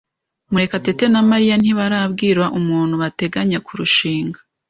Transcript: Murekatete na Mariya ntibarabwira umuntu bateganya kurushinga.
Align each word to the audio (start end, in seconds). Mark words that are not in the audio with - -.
Murekatete 0.51 1.05
na 1.13 1.21
Mariya 1.29 1.55
ntibarabwira 1.61 2.43
umuntu 2.59 2.93
bateganya 3.03 3.57
kurushinga. 3.65 4.39